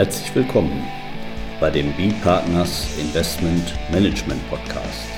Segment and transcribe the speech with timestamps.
[0.00, 0.82] Herzlich willkommen
[1.60, 5.10] bei dem B-Partners Investment Management Podcast.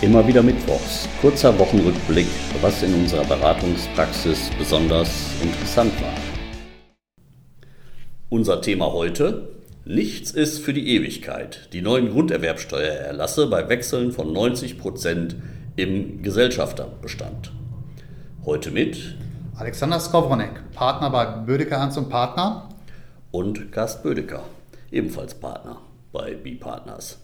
[0.00, 2.28] Immer wieder Mittwochs, kurzer Wochenrückblick,
[2.62, 6.14] was in unserer Beratungspraxis besonders interessant war.
[8.30, 9.50] Unser Thema heute,
[9.84, 11.68] nichts ist für die Ewigkeit.
[11.74, 14.78] Die neuen Grunderwerbsteuererlasse bei Wechseln von 90
[15.80, 17.52] Im Gesellschafterbestand.
[18.44, 19.16] Heute mit
[19.56, 22.68] Alexander Skowronek, Partner bei Bödecker Ernst und Partner.
[23.30, 24.42] Und Gast Bödecker,
[24.92, 25.80] ebenfalls Partner
[26.12, 27.18] bei B-Partners.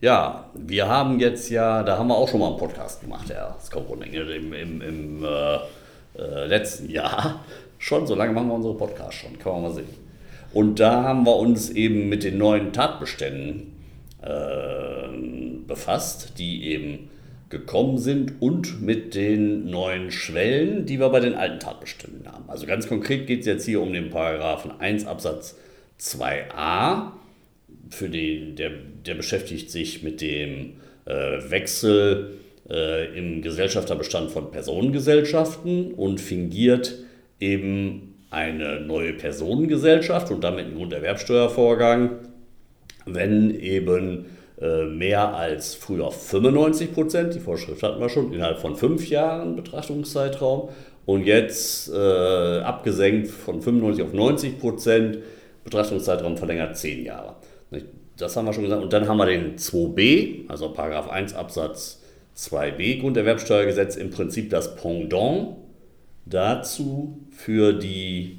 [0.00, 3.56] Ja, wir haben jetzt ja, da haben wir auch schon mal einen Podcast gemacht, Herr
[3.60, 5.58] Skowronek, im, im, im äh,
[6.18, 7.44] äh, letzten Jahr.
[7.78, 9.94] Schon, so lange machen wir unsere Podcasts schon, kann man mal sehen.
[10.52, 13.76] Und da haben wir uns eben mit den neuen Tatbeständen
[14.22, 15.06] äh,
[15.68, 17.10] befasst, die eben
[17.48, 22.48] gekommen sind und mit den neuen Schwellen, die wir bei den alten Tatbeständen haben.
[22.48, 25.56] Also ganz konkret geht es jetzt hier um den Paragraphen 1 Absatz
[26.00, 27.12] 2a.
[27.90, 28.70] Für den, der,
[29.06, 32.32] der beschäftigt sich mit dem äh, Wechsel
[32.68, 36.94] äh, im Gesellschafterbestand von Personengesellschaften und fingiert
[37.38, 42.18] eben eine neue Personengesellschaft und damit einen Grunderwerbsteuervorgang,
[43.04, 44.26] wenn eben
[44.58, 50.70] mehr als früher 95 Prozent, die Vorschrift hatten wir schon, innerhalb von fünf Jahren Betrachtungszeitraum
[51.04, 55.18] und jetzt äh, abgesenkt von 95 auf 90 Prozent,
[55.64, 57.36] Betrachtungszeitraum verlängert zehn Jahre.
[58.16, 58.82] Das haben wir schon gesagt.
[58.82, 62.02] Und dann haben wir den 2b, also Paragraph 1 Absatz
[62.36, 65.56] 2b Grunderwerbsteuergesetz, im Prinzip das Pendant
[66.24, 68.38] dazu für die,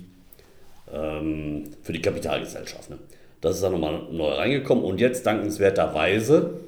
[0.92, 2.90] ähm, für die Kapitalgesellschaft.
[2.90, 2.98] Ne?
[3.42, 4.84] Das ist dann nochmal neu reingekommen.
[4.84, 6.60] Und jetzt dankenswerterweise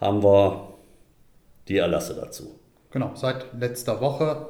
[0.00, 0.68] haben wir
[1.68, 2.54] die Erlasse dazu.
[2.90, 4.48] Genau, seit letzter Woche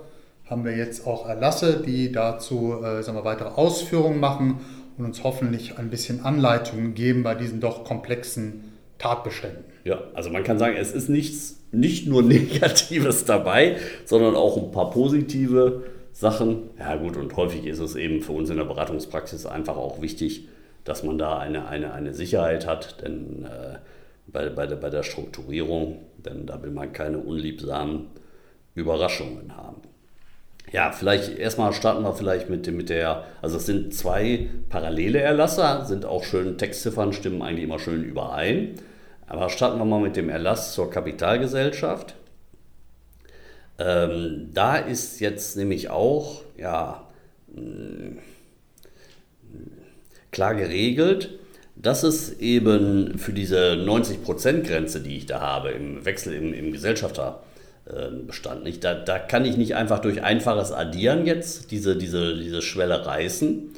[0.49, 4.61] haben wir jetzt auch Erlasse, die dazu äh, sagen wir, weitere Ausführungen machen
[4.97, 9.65] und uns hoffentlich ein bisschen Anleitungen geben bei diesen doch komplexen Tatbeständen.
[9.85, 14.71] Ja, also man kann sagen, es ist nichts, nicht nur Negatives dabei, sondern auch ein
[14.71, 16.71] paar positive Sachen.
[16.79, 20.49] Ja gut, und häufig ist es eben für uns in der Beratungspraxis einfach auch wichtig,
[20.89, 23.79] dass man da eine, eine, eine Sicherheit hat, denn äh,
[24.27, 28.07] bei, bei, der, bei der Strukturierung, denn da will man keine unliebsamen
[28.75, 29.83] Überraschungen haben.
[30.73, 35.85] Ja, vielleicht erstmal starten wir vielleicht mit, mit der, also es sind zwei parallele Erlasser,
[35.87, 38.75] sind auch schön, Textziffern stimmen eigentlich immer schön überein.
[39.27, 42.15] Aber starten wir mal mit dem Erlass zur Kapitalgesellschaft.
[43.79, 47.07] Ähm, da ist jetzt nämlich auch, ja,
[47.55, 48.19] hm,
[50.31, 51.31] klar geregelt,
[51.81, 58.65] dass es eben für diese 90%-Grenze, die ich da habe, im Wechsel im, im Gesellschafterbestand,
[58.65, 63.07] nicht, da, da kann ich nicht einfach durch einfaches Addieren jetzt diese, diese, diese Schwelle
[63.07, 63.71] reißen,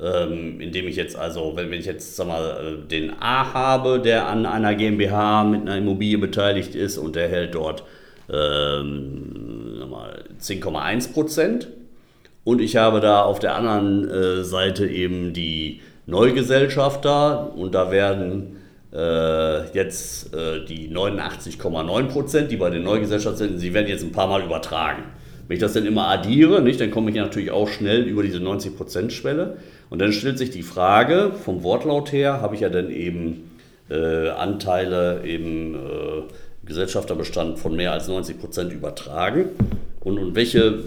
[0.00, 4.26] ähm, indem ich jetzt also, wenn, wenn ich jetzt sag mal, den A habe, der
[4.26, 7.84] an einer GmbH mit einer Immobilie beteiligt ist und der hält dort
[8.28, 9.84] ähm,
[10.40, 11.68] 10,1 Prozent
[12.46, 18.58] und ich habe da auf der anderen äh, Seite eben die Neugesellschafter und da werden
[18.94, 24.12] äh, jetzt äh, die 89,9 Prozent, die bei den Neugesellschaftern sind, sie werden jetzt ein
[24.12, 25.02] paar Mal übertragen.
[25.48, 28.38] Wenn ich das dann immer addiere, nicht, dann komme ich natürlich auch schnell über diese
[28.38, 29.56] 90%-Schwelle.
[29.90, 33.50] Und dann stellt sich die Frage, vom Wortlaut her, habe ich ja dann eben
[33.90, 35.78] äh, Anteile im äh,
[36.64, 39.46] Gesellschafterbestand von mehr als 90% übertragen.
[39.98, 40.78] Und, und welche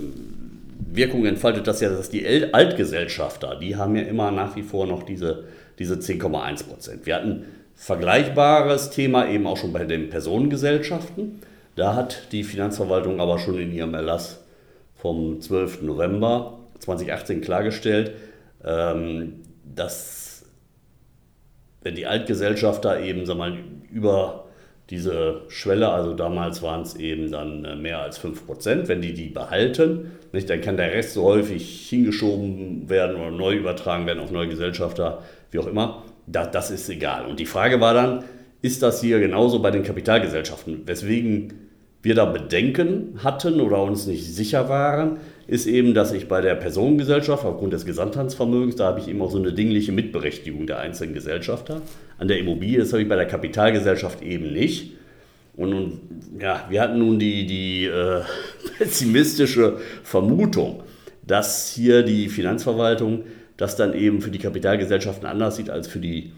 [0.92, 5.04] Wirkung entfaltet das ja, dass die Altgesellschafter, die haben ja immer nach wie vor noch
[5.04, 5.46] diese,
[5.78, 7.06] diese 10,1 Prozent.
[7.06, 7.46] Wir hatten
[7.76, 11.42] vergleichbares Thema eben auch schon bei den Personengesellschaften.
[11.76, 14.44] Da hat die Finanzverwaltung aber schon in ihrem Erlass
[14.96, 15.84] vom 12.
[15.84, 18.14] November 2018 klargestellt,
[18.66, 20.44] ähm, dass
[21.82, 23.58] wenn die Altgesellschafter eben sag mal,
[23.92, 24.49] über
[24.90, 29.30] diese Schwelle, also damals waren es eben dann äh, mehr als 5%, wenn die die
[29.30, 34.32] behalten, nicht, dann kann der Rest so häufig hingeschoben werden oder neu übertragen werden auf
[34.32, 36.04] neue Gesellschafter, wie auch immer.
[36.28, 37.26] Das, das ist egal.
[37.26, 38.24] Und die Frage war dann,
[38.62, 40.82] ist das hier genauso bei den Kapitalgesellschaften?
[40.86, 41.69] Weswegen
[42.02, 45.18] wir da Bedenken hatten oder uns nicht sicher waren,
[45.48, 49.32] ist eben, dass ich bei der Personengesellschaft aufgrund des Gesamthandsvermögens, da habe ich eben auch
[49.32, 51.82] so eine dingliche Mitberechtigung der einzelnen Gesellschafter.
[52.18, 54.94] An der Immobilie, das habe ich bei der Kapitalgesellschaft eben nicht.
[55.58, 56.00] Und, und
[56.40, 58.22] ja, wir hatten nun die, die äh,
[58.78, 60.84] pessimistische Vermutung,
[61.26, 63.24] dass hier die Finanzverwaltung
[63.58, 66.32] das dann eben für die Kapitalgesellschaften anders sieht als für die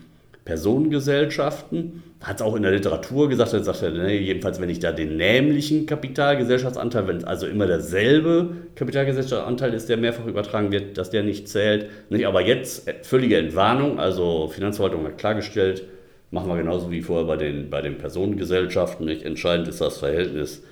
[0.46, 2.04] Personengesellschaften.
[2.22, 5.18] Hat es auch in der Literatur gesagt, er sagt, nee, jedenfalls wenn ich da den
[5.18, 11.48] nämlichen Kapitalgesellschaftsanteil, wenn also immer derselbe Kapitalgesellschaftsanteil ist, der mehrfach übertragen wird, dass der nicht
[11.48, 11.90] zählt.
[12.10, 15.84] Nicht, aber jetzt völlige Entwarnung, also Finanzverwaltung hat klargestellt,
[16.32, 19.06] machen wir genauso wie vorher bei den, bei den Personengesellschaften.
[19.06, 19.24] Nicht?
[19.24, 20.64] Entscheidend ist das Verhältnis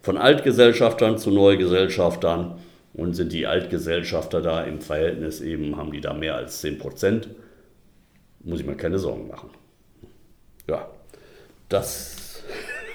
[0.00, 2.58] von Altgesellschaftern zu Neugesellschaftern
[2.94, 7.28] und sind die Altgesellschafter da im Verhältnis eben, haben die da mehr als 10 Prozent,
[8.40, 9.50] muss ich mir keine Sorgen machen.
[10.68, 10.86] Ja,
[11.68, 12.42] das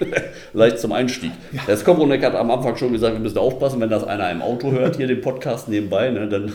[0.52, 1.32] leicht zum Einstieg.
[1.52, 1.62] Ja.
[1.66, 4.70] Der Skowronek hat am Anfang schon gesagt, wir müssen aufpassen, wenn das einer im Auto
[4.70, 6.44] hört, hier den Podcast nebenbei, ne, dann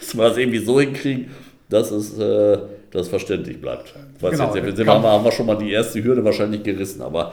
[0.00, 1.30] müssen wir das irgendwie so hinkriegen,
[1.68, 2.58] dass es, äh,
[2.90, 3.94] dass verständlich bleibt.
[4.20, 7.02] Was genau, jetzt, jetzt haben, wir, haben wir schon mal die erste Hürde wahrscheinlich gerissen,
[7.02, 7.32] aber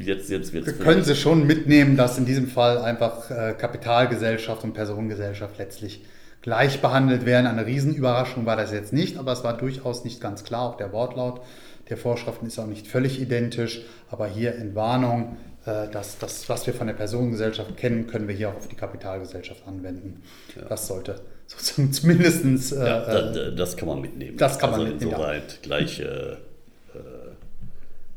[0.00, 0.78] jetzt, jetzt wird es.
[0.78, 6.02] Können Sie schon mitnehmen, dass in diesem Fall einfach äh, Kapitalgesellschaft und Personengesellschaft letztlich
[6.44, 7.46] gleich behandelt werden.
[7.46, 10.92] Eine Riesenüberraschung war das jetzt nicht, aber es war durchaus nicht ganz klar, auch der
[10.92, 11.40] Wortlaut
[11.88, 15.36] der Vorschriften ist auch nicht völlig identisch, aber hier in Warnung,
[15.66, 18.76] äh, dass das, was wir von der Personengesellschaft kennen, können wir hier auch auf die
[18.76, 20.22] Kapitalgesellschaft anwenden.
[20.54, 20.66] Ja.
[20.68, 22.72] Das sollte sozusagen zumindest.
[22.72, 24.36] Äh, ja, das, das, kann man mitnehmen.
[24.36, 25.12] Das kann also man mitnehmen.
[25.12, 25.58] Insoweit ja.
[25.62, 26.38] gleiche,
[26.94, 26.98] äh,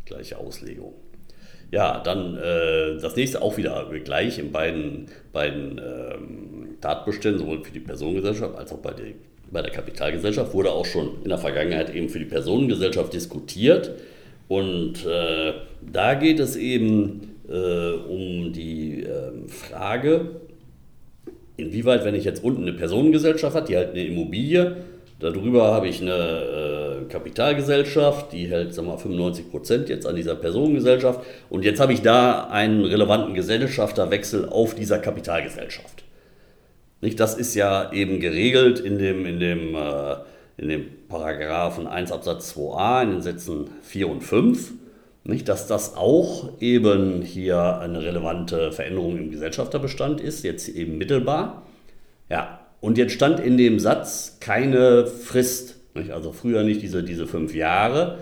[0.05, 0.93] gleiche Auslegung.
[1.71, 7.73] Ja, dann äh, das nächste auch wieder gleich in beiden, beiden ähm, Tatbeständen, sowohl für
[7.73, 9.07] die Personengesellschaft als auch bei der,
[9.51, 13.91] bei der Kapitalgesellschaft, wurde auch schon in der Vergangenheit eben für die Personengesellschaft diskutiert.
[14.47, 20.39] Und äh, da geht es eben äh, um die ähm, Frage,
[21.57, 24.77] inwieweit, wenn ich jetzt unten eine Personengesellschaft habe, die halt eine Immobilie,
[25.19, 26.76] darüber habe ich eine äh,
[27.07, 32.01] Kapitalgesellschaft, die hält sagen wir, 95 Prozent jetzt an dieser Personengesellschaft und jetzt habe ich
[32.01, 36.03] da einen relevanten Gesellschafterwechsel auf dieser Kapitalgesellschaft.
[37.01, 40.15] Nicht, das ist ja eben geregelt in dem, in dem, äh,
[40.57, 44.73] in dem Paragraphen 1 Absatz 2a in den Sätzen 4 und 5.
[45.23, 51.63] Nicht, dass das auch eben hier eine relevante Veränderung im Gesellschafterbestand ist, jetzt eben mittelbar.
[52.29, 55.76] Ja, und jetzt stand in dem Satz keine Frist.
[56.11, 58.19] Also früher nicht diese, diese fünf Jahre,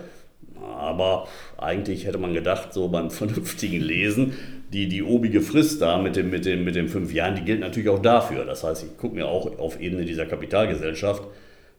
[0.60, 1.28] aber
[1.58, 4.32] eigentlich hätte man gedacht, so beim vernünftigen Lesen,
[4.72, 7.60] die, die obige Frist da mit den mit dem, mit den fünf Jahren, die gilt
[7.60, 8.44] natürlich auch dafür.
[8.44, 11.22] Das heißt, ich gucke mir auch auf Ebene dieser Kapitalgesellschaft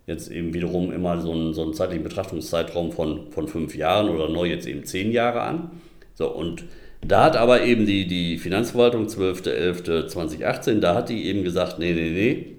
[0.07, 4.29] jetzt eben wiederum immer so einen, so einen zeitlichen Betrachtungszeitraum von, von fünf Jahren oder
[4.29, 5.71] neu jetzt eben zehn Jahre an.
[6.13, 6.63] So, und
[7.05, 12.09] da hat aber eben die, die Finanzverwaltung 12.11.2018, da hat die eben gesagt, nee, nee,
[12.09, 12.55] nee,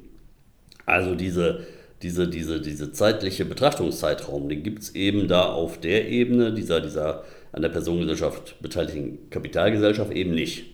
[0.84, 1.66] also diese,
[2.02, 7.24] diese, diese, diese zeitliche Betrachtungszeitraum, den gibt es eben da auf der Ebene dieser, dieser
[7.52, 10.66] an der Personengesellschaft beteiligten Kapitalgesellschaft eben nicht.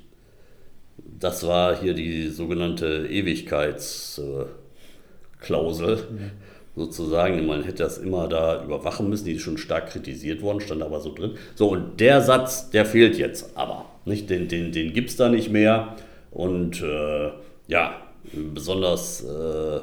[1.19, 5.97] Das war hier die sogenannte Ewigkeitsklausel.
[5.97, 6.31] Mhm
[6.77, 7.47] sozusagen.
[7.47, 11.01] Man hätte das immer da überwachen müssen, die ist schon stark kritisiert worden, stand aber
[11.01, 11.33] so drin.
[11.55, 13.87] So, und der Satz, der fehlt jetzt aber.
[14.05, 14.31] Nicht?
[14.31, 15.97] Den, den, den gibt es da nicht mehr.
[16.31, 17.31] Und äh,
[17.69, 19.81] ja, besonders, äh,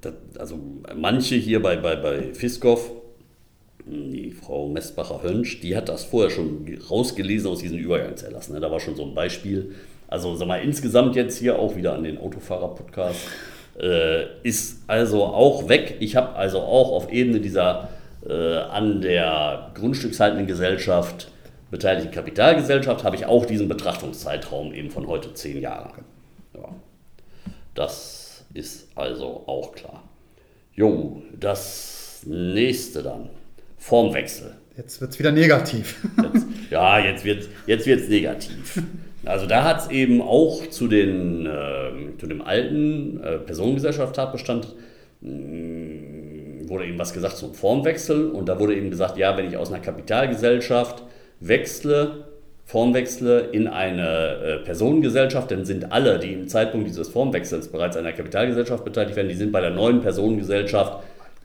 [0.00, 0.58] das, also
[0.94, 2.90] manche hier bei, bei, bei Fiskov,
[3.84, 8.54] die Frau Messbacher-Hönsch, die hat das vorher schon rausgelesen aus diesen Übergangserlassen.
[8.54, 8.60] Ne?
[8.60, 9.74] Da war schon so ein Beispiel.
[10.08, 13.20] Also sag mal, insgesamt jetzt hier auch wieder an den Autofahrer-Podcast
[13.80, 15.96] äh, ist also auch weg.
[16.00, 17.88] Ich habe also auch auf Ebene dieser
[18.28, 21.32] äh, an der grundstückshaltenden Gesellschaft
[21.72, 25.92] beteiligten Kapitalgesellschaft habe ich auch diesen Betrachtungszeitraum eben von heute zehn Jahre.
[26.54, 26.68] Ja.
[27.74, 28.21] Das
[28.54, 30.02] ist also auch klar.
[30.74, 33.30] Jo, das nächste dann.
[33.78, 34.54] Formwechsel.
[34.76, 36.06] Jetzt wird es wieder negativ.
[36.22, 38.82] Jetzt, ja, jetzt wird es jetzt wird's negativ.
[39.24, 44.74] Also da hat es eben auch zu, den, äh, zu dem alten äh, Personengesellschaft-Tatbestand
[45.22, 49.56] äh, wurde eben was gesagt zum Formwechsel und da wurde eben gesagt, ja, wenn ich
[49.56, 51.04] aus einer Kapitalgesellschaft
[51.40, 52.24] wechsle,
[52.72, 58.14] Formwechsle in eine äh, Personengesellschaft, dann sind alle, die im Zeitpunkt dieses Formwechsels bereits einer
[58.14, 61.02] Kapitalgesellschaft beteiligt werden, die sind bei der neuen Personengesellschaft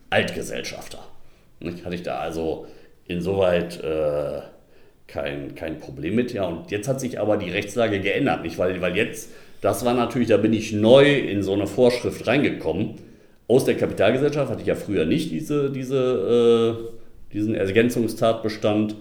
[0.10, 1.00] Altgesellschafter.
[1.60, 1.84] Nicht?
[1.84, 2.66] Hatte ich da also
[3.08, 4.40] insoweit äh,
[5.08, 6.32] kein, kein Problem mit.
[6.32, 8.58] Ja, und jetzt hat sich aber die Rechtslage geändert, nicht?
[8.58, 9.30] Weil, weil jetzt,
[9.60, 12.94] das war natürlich, da bin ich neu in so eine Vorschrift reingekommen.
[13.50, 18.96] Aus der Kapitalgesellschaft hatte ich ja früher nicht diese, diese, äh, diesen Ergänzungstatbestand.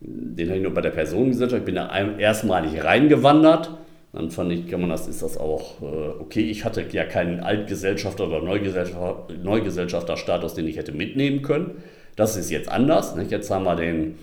[0.00, 1.60] Den hatte ich nur bei der Personengesellschaft.
[1.60, 3.70] Ich bin da erstmalig reingewandert.
[4.12, 5.84] Dann fand ich, kann man das, ist das auch äh,
[6.18, 6.40] okay.
[6.40, 11.82] Ich hatte ja keinen Altgesellschafter oder Neugesellschafter, Neugesellschafterstatus, den ich hätte mitnehmen können.
[12.16, 13.14] Das ist jetzt anders.
[13.14, 13.30] Nicht?
[13.30, 14.16] Jetzt haben wir den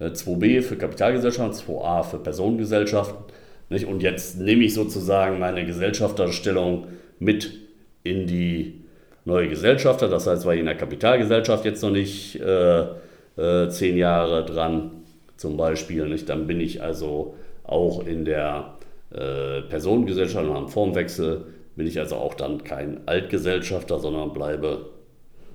[0.00, 3.24] 2b äh, für Kapitalgesellschaften, 2a für Personengesellschaften.
[3.70, 3.86] Nicht?
[3.86, 7.52] Und jetzt nehme ich sozusagen meine Gesellschafterstellung mit
[8.02, 8.84] in die
[9.24, 10.08] neue Gesellschafter.
[10.08, 12.80] Das heißt, war ich in der Kapitalgesellschaft jetzt noch nicht äh,
[13.36, 14.99] äh, zehn Jahre dran,
[15.40, 16.06] zum Beispiel.
[16.06, 16.28] Nicht?
[16.28, 18.74] Dann bin ich also auch in der
[19.10, 24.90] äh, Personengesellschaft nach dem Formwechsel, bin ich also auch dann kein Altgesellschafter, sondern bleibe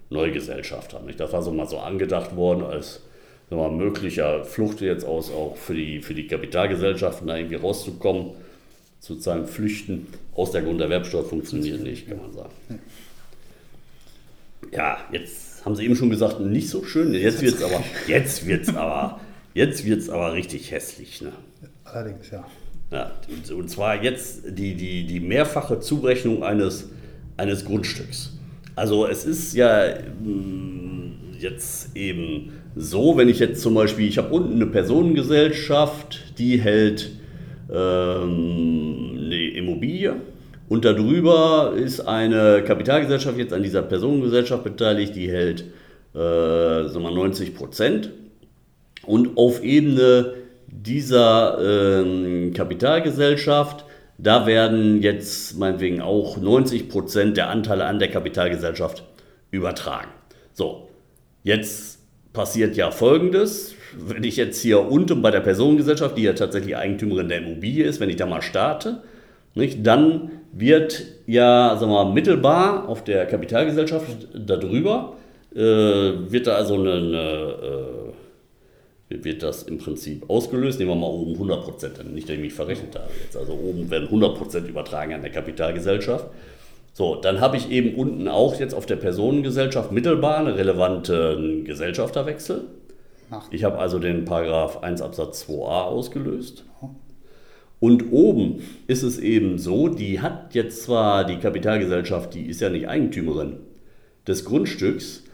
[0.10, 1.02] Neugesellschafter.
[1.02, 1.20] Nicht?
[1.20, 3.04] Das war so mal so angedacht worden als
[3.52, 8.32] mal, möglicher Flucht jetzt aus, auch für die, für die Kapitalgesellschaften da irgendwie rauszukommen,
[9.00, 12.50] sozusagen flüchten aus der Grunderwerbsteuer funktioniert nicht, kann man sagen.
[14.72, 17.14] Ja, jetzt haben Sie eben schon gesagt, nicht so schön.
[17.14, 19.20] Jetzt wird es aber, jetzt wird's aber,
[19.56, 21.22] jetzt wird's aber richtig hässlich.
[21.22, 21.32] Ne?
[21.84, 22.46] Allerdings, ja.
[22.92, 23.12] ja.
[23.56, 26.90] Und zwar jetzt die, die, die mehrfache Zurechnung eines,
[27.38, 28.34] eines Grundstücks.
[28.76, 34.34] Also es ist ja mm, jetzt eben so, wenn ich jetzt zum Beispiel, ich habe
[34.34, 37.12] unten eine Personengesellschaft, die hält
[37.72, 40.18] ähm, eine Immobilie
[40.68, 45.62] und darüber ist eine Kapitalgesellschaft jetzt an dieser Personengesellschaft beteiligt, die hält
[46.14, 48.12] äh, sagen wir 90 Prozent.
[49.08, 50.34] Und auf Ebene
[50.68, 53.86] dieser ähm, Kapitalgesellschaft,
[54.18, 59.04] da werden jetzt meinetwegen auch 90 Prozent der Anteile an der Kapitalgesellschaft
[59.52, 60.10] übertragen.
[60.54, 60.90] So,
[61.44, 62.00] jetzt
[62.34, 63.74] passiert ja Folgendes.
[63.98, 68.00] Wenn ich jetzt hier unten bei der Personengesellschaft, die ja tatsächlich Eigentümerin der Immobilie ist,
[68.00, 69.02] wenn ich da mal starte,
[69.54, 75.16] nicht, dann wird ja sagen wir mal, mittelbar auf der Kapitalgesellschaft darüber,
[75.54, 78.05] äh, wird da also eine, eine äh,
[79.10, 80.80] wird das im Prinzip ausgelöst.
[80.80, 83.38] Nehmen wir mal oben 100 Prozent, nicht, dass ich mich verrechnet habe jetzt.
[83.38, 86.26] Also oben werden 100 Prozent übertragen an der Kapitalgesellschaft.
[86.94, 92.64] So, dann habe ich eben unten auch jetzt auf der Personengesellschaft mittelbar einen relevanten Gesellschafterwechsel.
[93.52, 96.64] Ich habe also den Paragraph 1 Absatz 2a ausgelöst.
[97.82, 102.70] Und oben ist es eben so, die hat jetzt zwar die Kapitalgesellschaft, die ist ja
[102.70, 103.58] nicht Eigentümerin
[104.26, 105.25] des Grundstücks,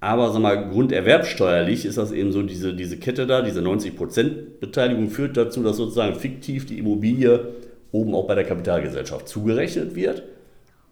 [0.00, 5.10] aber sag mal, grunderwerbsteuerlich ist das eben so, diese, diese Kette da, diese 90% Beteiligung
[5.10, 7.48] führt dazu, dass sozusagen fiktiv die Immobilie
[7.92, 10.22] oben auch bei der Kapitalgesellschaft zugerechnet wird.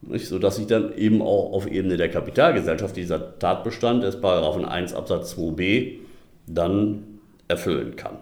[0.03, 0.27] Nicht?
[0.27, 5.35] Sodass ich dann eben auch auf Ebene der Kapitalgesellschaft dieser Tatbestand des Paragraphen 1 Absatz
[5.37, 5.95] 2b
[6.47, 7.05] dann
[7.49, 8.19] erfüllen kann.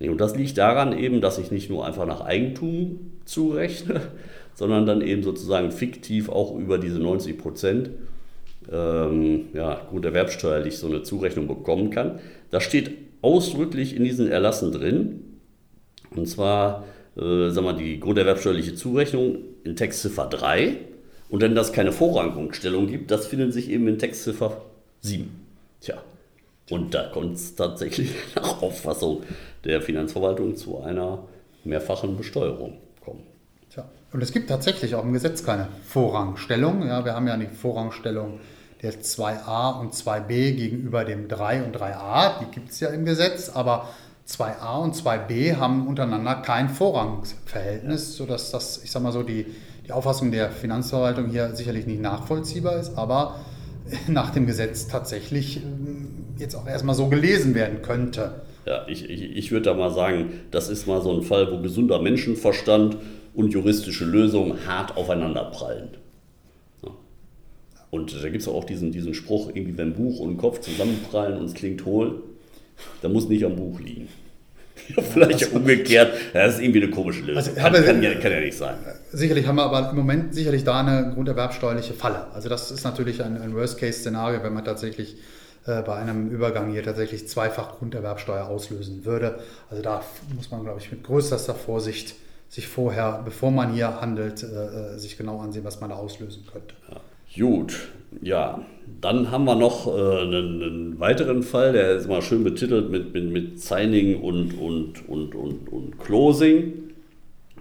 [0.00, 4.00] Und das liegt daran eben, dass ich nicht nur einfach nach Eigentum zurechne,
[4.54, 7.90] sondern dann eben sozusagen fiktiv auch über diese 90 Prozent
[8.70, 12.20] ähm, ja, grunderwerbsteuerlich so eine Zurechnung bekommen kann.
[12.50, 12.90] Das steht
[13.22, 15.24] ausdrücklich in diesen Erlassen drin.
[16.14, 16.84] Und zwar,
[17.16, 20.76] äh, sagen wir, die grunderwerbsteuerliche Zurechnung in Textziffer 3.
[21.28, 24.62] Und wenn das keine Vorrangungsstellung gibt, das findet sich eben in Textziffer
[25.00, 25.28] 7.
[25.80, 26.02] Tja,
[26.70, 29.22] und da kommt es tatsächlich nach Auffassung
[29.64, 31.24] der Finanzverwaltung zu einer
[31.64, 33.22] mehrfachen Besteuerung kommen.
[33.70, 33.84] Tja.
[34.12, 36.86] Und es gibt tatsächlich auch im Gesetz keine Vorrangstellung.
[36.86, 38.40] Ja, wir haben ja eine Vorrangstellung
[38.82, 42.40] der 2a und 2b gegenüber dem 3 und 3a.
[42.40, 43.88] Die gibt es ja im Gesetz, aber
[44.28, 49.46] 2a und 2b haben untereinander kein Vorrangverhältnis, sodass das, ich sag mal so, die,
[49.86, 53.40] die Auffassung der Finanzverwaltung hier sicherlich nicht nachvollziehbar ist, aber
[54.06, 58.42] nach dem Gesetz tatsächlich ähm, jetzt auch erstmal so gelesen werden könnte.
[58.66, 61.62] Ja, ich, ich, ich würde da mal sagen, das ist mal so ein Fall, wo
[61.62, 62.98] gesunder Menschenverstand
[63.34, 65.88] und juristische Lösungen hart aufeinanderprallen.
[65.92, 65.97] Ja.
[67.90, 71.46] Und da gibt es auch diesen, diesen Spruch, irgendwie wenn Buch und Kopf zusammenprallen und
[71.46, 72.22] es klingt hohl,
[73.02, 74.08] da muss nicht am Buch liegen.
[75.12, 77.36] Vielleicht ja, umgekehrt, das ist irgendwie eine komische Lösung.
[77.36, 78.76] Also, kann, kann, ja, kann, ja, nicht sein.
[79.12, 82.26] Sicherlich haben wir aber im Moment sicherlich da eine grunderwerbsteuerliche Falle.
[82.32, 85.16] Also das ist natürlich ein, ein Worst-Case-Szenario, wenn man tatsächlich
[85.66, 89.40] äh, bei einem Übergang hier tatsächlich zweifach Grunderwerbsteuer auslösen würde.
[89.70, 90.02] Also da
[90.34, 92.14] muss man, glaube ich, mit größter Vorsicht
[92.48, 96.46] sich vorher, bevor man hier handelt, äh, äh, sich genau ansehen, was man da auslösen
[96.50, 96.74] könnte.
[96.90, 97.00] Ja.
[97.36, 97.88] Gut,
[98.22, 98.64] ja.
[99.00, 99.90] Dann haben wir noch äh,
[100.22, 105.08] einen, einen, weiteren Fall, der ist mal schön betitelt mit, mit, mit Signing und, und,
[105.08, 106.72] und, und, und Closing.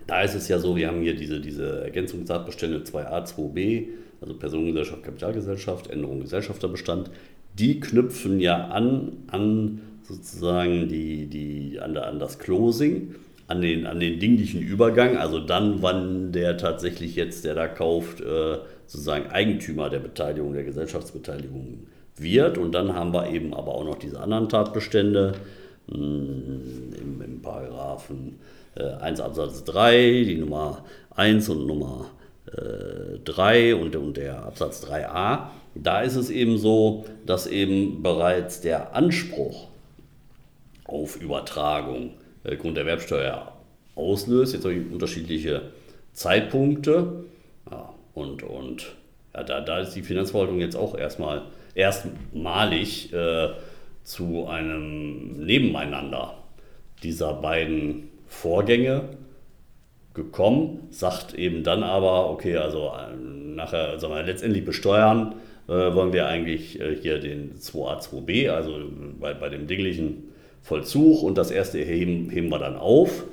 [0.08, 3.86] Da ist es ja so, wir haben hier diese, diese Ergänzungsdatbestände 2a, 2b,
[4.22, 7.12] also Personengesellschaft, Kapitalgesellschaft, Änderung Gesellschafterbestand
[7.58, 13.16] die knüpfen ja an, an sozusagen die, die, an, an das Closing,
[13.48, 18.22] an den, an den dinglichen Übergang, also dann, wann der tatsächlich jetzt, der da kauft,
[18.22, 22.58] äh, sozusagen Eigentümer der Beteiligung, der Gesellschaftsbeteiligung wird.
[22.58, 25.34] Und dann haben wir eben aber auch noch diese anderen Tatbestände
[25.88, 28.40] mh, hm, im, im Paragraphen
[28.76, 30.84] äh, 1 Absatz 3, die Nummer
[31.16, 32.06] 1 und Nummer
[32.48, 35.50] äh, 3 und, und der Absatz 3a.
[35.76, 39.68] Da ist es eben so, dass eben bereits der Anspruch
[40.86, 42.12] auf Übertragung
[42.44, 43.54] äh, Grunderwerbsteuer
[43.96, 44.54] auslöst.
[44.54, 45.74] Jetzt habe ich unterschiedliche
[46.14, 47.26] Zeitpunkte
[47.70, 48.96] ja, und, und
[49.34, 51.44] ja, da, da ist die Finanzverwaltung jetzt auch erstmal
[51.76, 53.50] erstmalig äh,
[54.04, 56.34] zu einem Nebeneinander
[57.04, 59.04] dieser beiden Vorgänge
[60.16, 65.36] gekommen, sagt eben dann aber, okay, also äh, nachher, sagen wir, letztendlich besteuern
[65.68, 68.80] äh, wollen wir eigentlich äh, hier den 2a, 2b, also
[69.20, 70.34] bei, bei dem dinglichen
[70.64, 73.26] Vollzug und das erste heben, heben wir dann auf.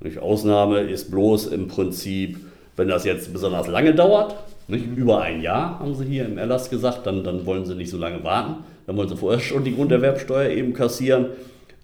[0.00, 0.18] Nicht?
[0.18, 2.38] Ausnahme ist bloß im Prinzip,
[2.80, 4.34] wenn das jetzt besonders lange dauert,
[4.66, 4.86] nicht?
[4.96, 7.98] über ein Jahr haben sie hier im Erlass gesagt, dann, dann wollen sie nicht so
[7.98, 11.26] lange warten, dann wollen sie vorher schon die Grunderwerbsteuer eben kassieren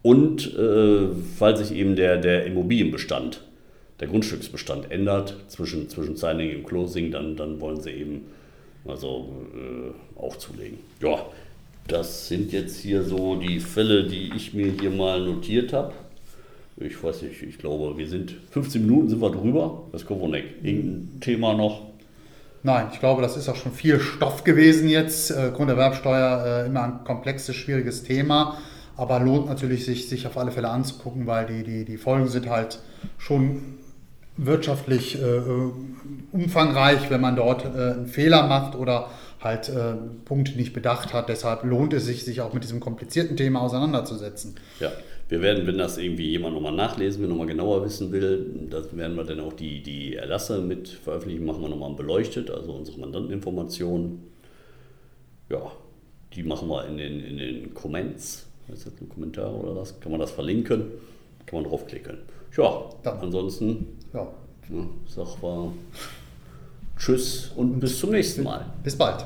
[0.00, 3.42] und äh, falls sich eben der, der Immobilienbestand
[4.00, 8.24] der Grundstücksbestand ändert zwischen, zwischen Signing und Closing, dann, dann wollen sie eben
[8.86, 10.78] also äh, auch zulegen.
[11.02, 11.26] Ja,
[11.88, 15.92] das sind jetzt hier so die Fälle, die ich mir hier mal notiert habe.
[16.78, 19.84] Ich weiß nicht, ich glaube, wir sind 15 Minuten sind wir drüber.
[19.92, 20.46] Das nicht.
[20.62, 21.86] Irgendein Thema noch?
[22.62, 25.30] Nein, ich glaube, das ist auch schon viel Stoff gewesen jetzt.
[25.30, 28.58] Äh, Grunderwerbsteuer äh, immer ein komplexes, schwieriges Thema.
[28.96, 32.48] Aber lohnt natürlich, sich, sich auf alle Fälle anzugucken, weil die, die, die Folgen sind
[32.48, 32.80] halt
[33.18, 33.78] schon
[34.36, 35.40] wirtschaftlich äh,
[36.32, 39.08] umfangreich, wenn man dort äh, einen Fehler macht oder
[39.40, 41.28] halt äh, Punkte nicht bedacht hat.
[41.28, 44.56] Deshalb lohnt es sich, sich auch mit diesem komplizierten Thema auseinanderzusetzen.
[44.80, 44.92] Ja,
[45.28, 49.16] wir werden, wenn das irgendwie jemand nochmal nachlesen will, nochmal genauer wissen will, das werden
[49.16, 54.22] wir dann auch die, die Erlasse mit veröffentlichen, machen wir nochmal beleuchtet, also unsere Mandanteninformationen.
[55.50, 55.72] Ja,
[56.34, 58.46] die machen wir in den, in den Comments.
[58.72, 59.98] Ist das ein Kommentar oder was?
[60.00, 60.92] Kann man das verlinken?
[61.46, 62.18] Kann man draufklicken.
[62.56, 63.18] Ja, dann.
[63.18, 64.26] ansonsten ja.
[64.68, 65.70] Ja, sag mal
[66.96, 68.66] Tschüss und bis zum nächsten Mal.
[68.82, 69.24] Bis bald.